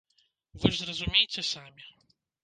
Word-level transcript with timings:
Вы 0.61 0.71
ж 0.77 0.79
зразумейце 0.83 1.43
самі. 1.49 1.83